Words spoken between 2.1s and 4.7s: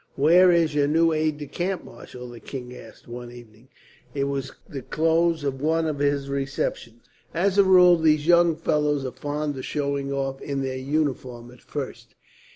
the king asked, one evening. It was